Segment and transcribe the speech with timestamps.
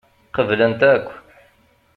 [0.35, 1.07] Qeblent akk.